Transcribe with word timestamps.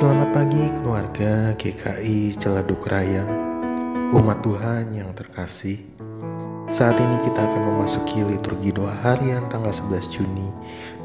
Selamat 0.00 0.32
pagi 0.32 0.64
keluarga 0.80 1.52
GKI 1.60 2.32
Celaduk 2.32 2.88
Raya, 2.88 3.20
umat 4.16 4.40
Tuhan 4.40 4.96
yang 4.96 5.12
terkasih. 5.12 5.76
Saat 6.72 6.96
ini 6.96 7.20
kita 7.20 7.44
akan 7.44 7.62
memasuki 7.68 8.24
liturgi 8.24 8.72
doa 8.72 8.96
harian 9.04 9.44
tanggal 9.52 9.68
11 9.68 10.08
Juni 10.08 10.48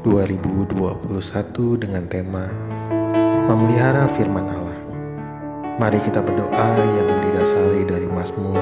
2021 0.00 0.96
dengan 1.76 2.08
tema 2.08 2.48
Memelihara 3.44 4.08
Firman 4.16 4.48
Allah. 4.48 4.80
Mari 5.76 6.00
kita 6.00 6.24
berdoa 6.24 6.68
yang 6.80 7.20
didasari 7.20 7.84
dari 7.84 8.08
Mazmur 8.08 8.56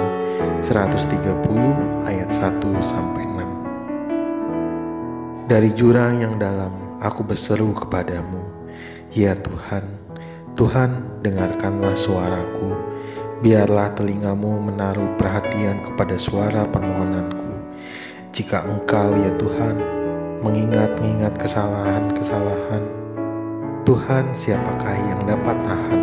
130 0.67 1.15
ayat 2.11 2.35
1 2.35 2.59
sampai 2.83 3.23
6. 3.23 5.47
Dari 5.47 5.71
jurang 5.79 6.19
yang 6.19 6.43
dalam 6.43 6.99
aku 6.99 7.23
berseru 7.23 7.71
kepadamu, 7.71 8.43
ya 9.15 9.39
Tuhan, 9.39 10.04
Tuhan, 10.55 11.19
dengarkanlah 11.27 11.99
suaraku. 11.99 12.79
Biarlah 13.43 13.91
telingamu 13.99 14.63
menaruh 14.63 15.19
perhatian 15.19 15.83
kepada 15.83 16.15
suara 16.15 16.63
permohonanku. 16.71 17.75
Jika 18.31 18.63
engkau, 18.63 19.19
ya 19.19 19.35
Tuhan, 19.35 19.83
mengingat-ingat 20.47 21.35
kesalahan-kesalahan, 21.43 22.87
Tuhan 23.83 24.31
siapakah 24.31 24.95
yang 24.95 25.27
dapat 25.27 25.59
tahan? 25.67 26.01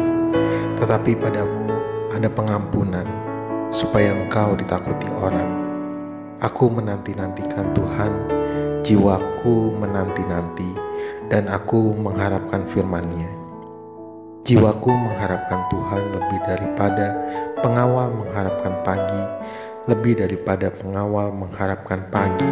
Tetapi 0.75 1.15
padamu 1.15 1.71
ada 2.11 2.27
pengampunan, 2.27 3.07
supaya 3.71 4.11
engkau 4.11 4.59
ditakuti 4.59 5.07
orang. 5.23 5.47
Aku 6.43 6.67
menanti-nantikan 6.67 7.71
Tuhan, 7.71 8.11
jiwaku 8.83 9.79
menanti-nanti, 9.79 10.75
dan 11.31 11.47
aku 11.47 11.95
mengharapkan 11.95 12.67
firman-Nya. 12.67 13.40
Jiwaku 14.51 14.91
mengharapkan 14.91 15.63
Tuhan 15.71 16.11
lebih 16.11 16.43
daripada 16.43 17.15
pengawal 17.63 18.11
mengharapkan 18.11 18.83
pagi, 18.83 19.23
lebih 19.87 20.19
daripada 20.19 20.67
pengawal 20.67 21.31
mengharapkan 21.31 22.03
pagi. 22.11 22.51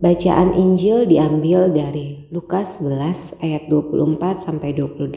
Bacaan 0.00 0.56
Injil 0.56 1.04
diambil 1.04 1.68
dari 1.76 2.24
Lukas 2.32 2.80
11 2.80 3.36
ayat 3.44 3.68
24 3.68 4.40
sampai 4.40 4.72
28. 4.72 5.12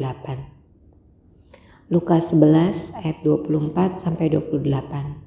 Lukas 1.88 2.36
11 2.36 3.00
ayat 3.00 3.24
24 3.24 3.96
sampai 3.96 4.28
28. 4.28 5.24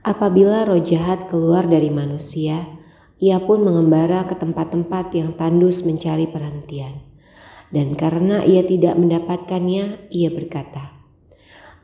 Apabila 0.00 0.64
roh 0.64 0.80
jahat 0.80 1.28
keluar 1.28 1.68
dari 1.68 1.92
manusia, 1.92 2.80
ia 3.20 3.36
pun 3.36 3.68
mengembara 3.68 4.24
ke 4.24 4.32
tempat-tempat 4.32 5.12
yang 5.12 5.36
tandus 5.36 5.84
mencari 5.84 6.24
perhentian. 6.24 7.04
Dan 7.68 7.92
karena 8.00 8.48
ia 8.48 8.64
tidak 8.64 8.96
mendapatkannya, 8.96 10.08
ia 10.08 10.32
berkata, 10.32 11.04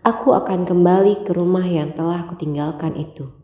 Aku 0.01 0.33
akan 0.33 0.65
kembali 0.65 1.29
ke 1.29 1.37
rumah 1.37 1.69
yang 1.69 1.93
telah 1.93 2.25
kutinggalkan 2.25 2.97
itu 2.97 3.38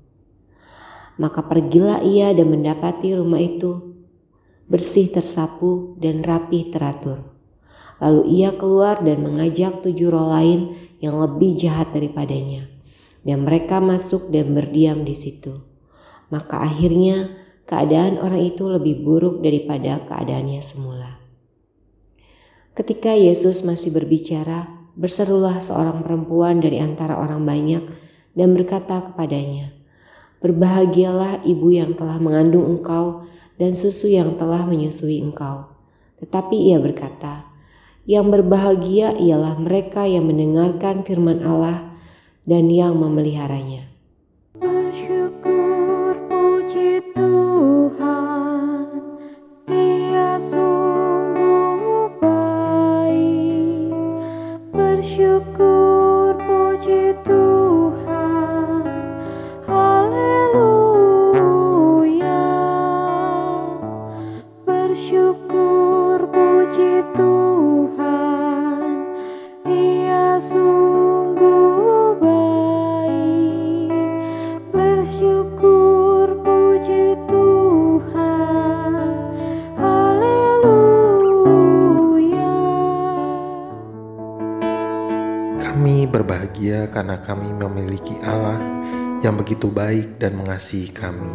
maka 1.21 1.47
pergilah 1.47 2.03
ia 2.03 2.35
dan 2.35 2.51
mendapati 2.51 3.15
rumah 3.15 3.39
itu 3.39 3.95
bersih 4.67 5.13
tersapu 5.13 5.95
dan 6.01 6.25
rapi 6.25 6.73
teratur. 6.73 7.35
Lalu 8.03 8.23
ia 8.43 8.51
keluar 8.57 9.01
dan 9.05 9.23
mengajak 9.23 9.85
tujuh 9.85 10.11
roh 10.11 10.29
lain 10.29 10.75
yang 10.99 11.21
lebih 11.21 11.55
jahat 11.55 11.95
daripadanya. 11.95 12.67
Dan 13.25 13.49
mereka 13.49 13.81
masuk 13.81 14.29
dan 14.29 14.53
berdiam 14.53 15.01
di 15.01 15.17
situ. 15.17 15.65
Maka 16.29 16.61
akhirnya 16.61 17.33
keadaan 17.65 18.21
orang 18.21 18.43
itu 18.45 18.69
lebih 18.69 19.01
buruk 19.01 19.41
daripada 19.41 20.05
keadaannya 20.05 20.61
semula. 20.61 21.25
Ketika 22.75 23.15
Yesus 23.15 23.65
masih 23.65 23.95
berbicara, 23.95 24.69
berserulah 24.99 25.63
seorang 25.63 26.03
perempuan 26.03 26.59
dari 26.59 26.83
antara 26.83 27.17
orang 27.17 27.47
banyak 27.47 27.87
dan 28.35 28.49
berkata 28.53 29.11
kepadanya, 29.11 29.74
Berbahagialah 30.45 31.41
ibu 31.49 31.73
yang 31.73 31.97
telah 31.97 32.21
mengandung 32.21 32.69
engkau 32.69 33.25
dan 33.57 33.73
susu 33.73 34.13
yang 34.13 34.37
telah 34.37 34.69
menyusui 34.69 35.25
engkau. 35.25 35.73
Tetapi 36.21 36.69
ia 36.69 36.77
berkata, 36.77 37.49
yang 38.05 38.29
berbahagia 38.29 39.17
ialah 39.17 39.57
mereka 39.57 40.05
yang 40.05 40.29
mendengarkan 40.29 41.01
firman 41.01 41.41
Allah 41.41 41.97
dan 42.45 42.69
yang 42.69 43.01
memeliharanya. 43.01 43.94
Berbahagia 86.65 86.89
karena 86.89 87.17
kami 87.21 87.49
memiliki 87.61 88.17
Allah 88.25 88.57
yang 89.21 89.37
begitu 89.37 89.69
baik 89.69 90.17
dan 90.17 90.33
mengasihi 90.41 90.89
kami. 90.97 91.29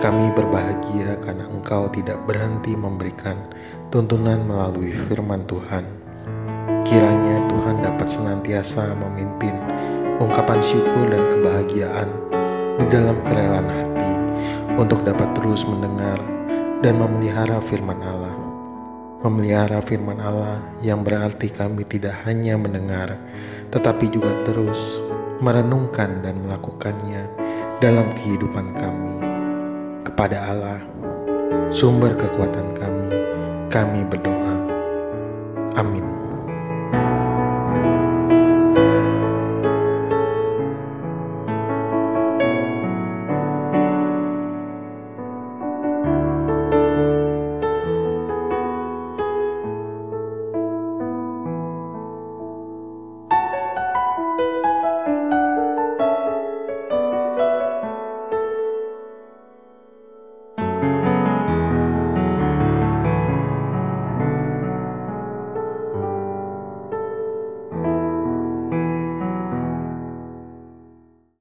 Kami 0.00 0.32
berbahagia 0.32 1.20
karena 1.20 1.44
Engkau 1.52 1.92
tidak 1.92 2.16
berhenti 2.24 2.72
memberikan 2.72 3.36
tuntunan 3.92 4.40
melalui 4.48 4.96
firman 5.04 5.44
Tuhan. 5.44 5.84
Kiranya 6.88 7.52
Tuhan 7.52 7.84
dapat 7.84 8.08
senantiasa 8.08 8.96
memimpin 8.96 9.52
ungkapan 10.16 10.60
syukur 10.64 11.04
dan 11.12 11.20
kebahagiaan 11.36 12.08
di 12.80 12.84
dalam 12.88 13.20
kerelaan 13.28 13.68
hati 13.68 14.12
untuk 14.80 15.04
dapat 15.04 15.36
terus 15.36 15.68
mendengar 15.68 16.16
dan 16.80 16.96
memelihara 16.96 17.60
firman 17.60 18.00
Allah 18.00 18.50
memelihara 19.20 19.84
firman 19.84 20.16
Allah 20.16 20.64
yang 20.80 21.04
berarti 21.04 21.52
kami 21.52 21.84
tidak 21.84 22.24
hanya 22.24 22.56
mendengar, 22.56 23.20
tetapi 23.70 24.10
juga 24.10 24.34
terus 24.44 25.02
merenungkan 25.40 26.20
dan 26.20 26.36
melakukannya 26.44 27.24
dalam 27.80 28.12
kehidupan 28.18 28.76
kami. 28.76 29.16
Kepada 30.04 30.36
Allah, 30.52 30.80
sumber 31.72 32.12
kekuatan 32.18 32.76
kami, 32.76 33.10
kami 33.72 34.00
berdoa. 34.04 34.54
Amin. 35.80 36.19